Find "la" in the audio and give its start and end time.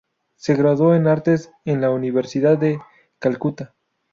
1.79-1.91